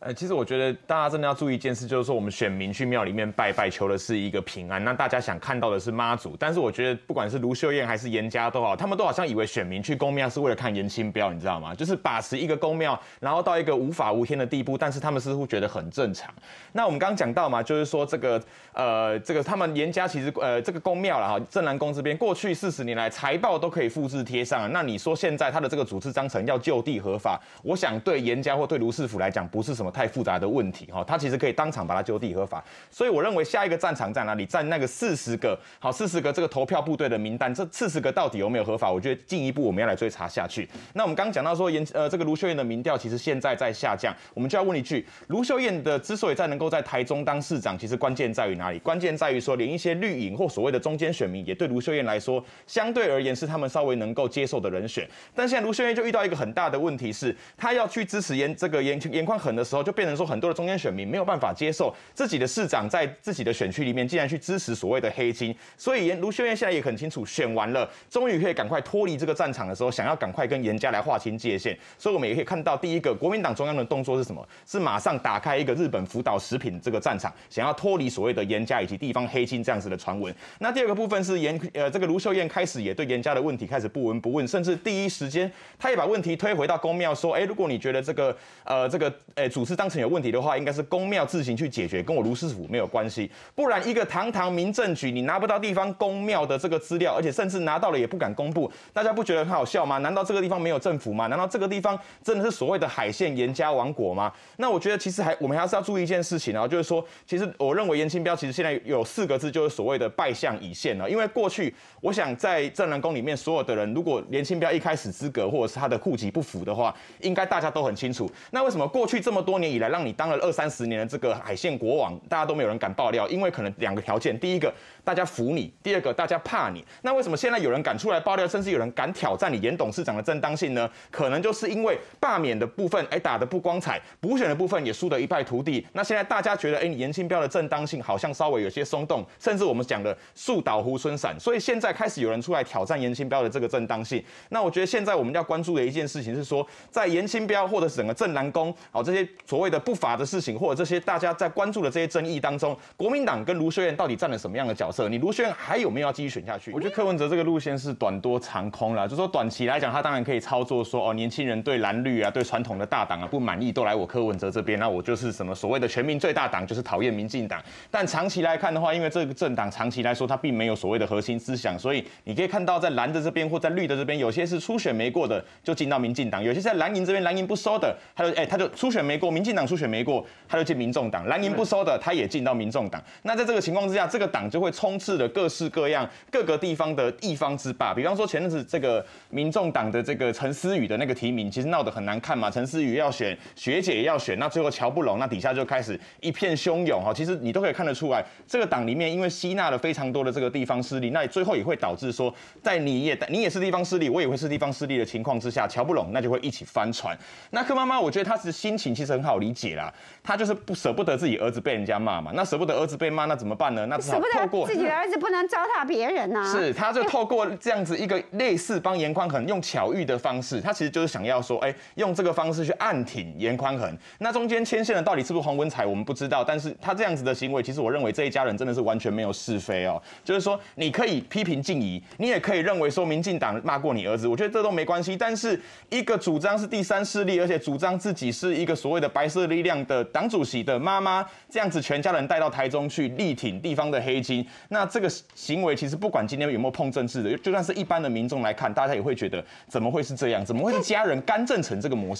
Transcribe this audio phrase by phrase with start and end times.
[0.00, 4.82] 呃，其实我觉得大家真的要注意一件事，就是说我们选民去庙里面拜拜，求的是一个平安。
[4.82, 11.74] 那大家想看到的是妈祖，但是我觉得不管是卢秀燕还是严家都好，他们都好像以为选民去宫庙是为了看颜清标，你知道吗？
[11.74, 16.32] 就是把持一个宫庙，然后到一个无法无天的地步，但是他们似乎觉得很正常。
[16.72, 18.42] 那我们刚刚讲到嘛，就是说这个
[18.72, 24.72] 呃，这个他们严家其实呃，这个宫庙了哈，镇南宫这边过去四十年来财报都可以复制贴上。
[24.72, 30.86] 那你说现在他的这个主事章程要就地合法，我想对严家或对卢师傅来讲不是什么太复杂的问题。
[30.92, 34.46] 哈，他其实可以当场把它就地合法，所以我认为下一个战场在哪里？
[34.46, 38.90] 在那个四十个好四十个这个投票部队的名单，这四十个到底有没有合法？
[38.90, 40.68] 我觉得进一步我们要来追查下去。
[40.94, 48.78] 那我们刚刚讲到说，颜呃这个卢秀燕的民调其实现在在下降，我们就要问一句：卢秀燕的之所以在能够在台中当市长，其实关键在于哪里？
[48.78, 55.08] 关键在于说，连一些绿营或所谓的中间选民，也对卢秀燕来说，相对而言是他们稍微能够接受的人选。
[55.34, 60.60] 但现在卢秀燕就遇到一个很大的问题是，她要去支持颜这个颜颜宽恒的时候，就变成说很多的。
[60.60, 71.74] 中间选民没有办法接受自己的市长在自己的选区里面竟然去支持所谓的黑金，所以颜卢秀燕现在也很清楚，选完了终于可以赶快脱离这个战场的时候，想要赶快跟严家来划清界限。
[71.96, 74.46] 所以我们也可以看到，第一个国民党中央的动作是什么？
[74.66, 80.34] 是马上打开一个日本福岛食品这个战场，想要脱离所谓的严家以及地方黑金这样子的传闻。
[80.58, 90.50] 那第二个部分是严呃这个卢秀燕开始也对严家的问题开始不闻不问，甚至第一时间他也把问题推回到宫庙，说，哎，如果你觉得这个呃这个哎主是当成有问题的话。
[90.58, 93.30] 应该是公庙自行去解决，跟我卢师傅没有关系。
[93.54, 99.96] 不然一个堂堂民政局，你拿不到地方公庙的这个资料，而且甚至拿到了也不敢公布，大家不觉得很好笑吗？
[99.98, 101.28] 难道这个地方没有政府吗？
[101.28, 104.32] 难道这个地方真的是所谓的海线严家王国吗？
[104.56, 111.08] 那我觉得其实还我们还是要注意一件事情啊，就是说，其实我认为严清标其实现在有四个字，就是所谓的败相已现了。
[111.08, 118.30] 因为过去我想在镇南宫里面所有的人，如果严清标一开始资格或者是他的户籍不符的话，应该大家都很清楚。
[118.50, 124.72] 那为什么过去这么多年以来，让你当了二三十年的这个海线国王，大家都没有人敢爆料，因为可能两个条件：第一个，
[125.04, 126.84] 大家服你；第二个，大家怕你。
[127.02, 130.90] 那为什么现在有人敢出来爆料，甚至有人敢挑战你严董事长的正当性呢？
[131.10, 135.86] 可能就是因为罢免的部分，哎，打得不光彩；补选的部分也输得一败涂地。
[135.92, 141.38] 那现在大家觉得，哎，你严清标的正当性好像稍微有些松动，甚至我们讲的树倒猢狲散。
[141.38, 144.22] 所以现在开始有人出来挑战严清标的这个正当性。
[144.48, 151.00] 那我觉得现在我们要关注的一件事情是说，在严清标或者是整个镇南宫，哦，这些所谓的不法的事情，或者这些。
[151.00, 155.08] 大家在关注的这些争议当中，国民党跟卢秀燕到底占了什么样的角色？
[155.08, 156.70] 你卢秀燕还有没有要继续选下去？
[156.70, 167.60] 我觉得柯文哲这个路线是短多长空了，就说短期来讲，他当然可以操作说哦，年轻人对蓝绿啊，对传统的大党啊不满意，都来我柯文哲这边，那我就是什么所谓的全民最大党，就是讨厌民进党。
[167.90, 181.10] 但长期来看的话，因为这个政党长期来说它并没有所谓的核心思想，所以你可以看到在蓝的这边或在绿的这边，有些是初选没过的就进到民进党，有些在蓝营这边蓝营不收的，他就哎他就初选没过，民民进党初选没过，他就进民众。
[181.10, 183.02] 党蓝营不收的，他也进到民众党。
[183.22, 187.94] 那在这个情况之下，这个党就会充斥了各式各样各个地方的地方之霸。
[187.94, 192.50] 比方说前阵子这个民众党的这个陈思宇的那个提名，其实闹得很难看嘛。
[192.50, 197.14] 陈思宇要选，学姐也要选，那最后乔不拢，那底下就开始一片汹涌哈。
[197.14, 207.16] 其实你都可以看得出来，这个党里面因为吸纳了非常多的这个地方势力，那最后也会导致说，在你也你也是地方势力，我也会是地方势力的情况之下，乔不拢，那就会一起翻船。
[207.48, 209.92] 那柯妈妈，我觉得她的心情其实很好理解啦，
[210.22, 210.90] 他就是不舍。
[210.90, 213.86] 不得自己儿子被人家骂嘛，那舍不得儿子被骂，那怎么办呢？
[213.86, 216.52] 那透过自己的儿子不能糟蹋别人呐、啊。
[216.52, 223.96] 是，他就透过这样子一个类似帮严宽恒用巧遇的方式，他其实就是想要说，哎、欸，用这个方式去暗挺严宽恒。
[224.18, 226.42] 那中间牵线的到底是不是黄文才，我们不知道。
[226.42, 230.02] 但是他这样子的行为，其实我认为这一家人真的是完全没有是非哦。
[230.24, 235.16] 就是说，你可以批评静怡，你也可以认为说民进党骂过你儿子，我觉得这都没关系。
[235.16, 235.58] 但是
[235.88, 240.78] 一个主张是第三势力，而且主张自己是一个所谓的白色力量的党主席的。
[240.78, 250.44] 妈妈这样子，全家人带到台中去力挺地方的黑金，那这个行为其实不管今天有没有碰政治的，就算是一般的民众来看，大家也会觉得怎么会是这样？
[250.44, 252.18] 怎么会是家人干政成这个模式？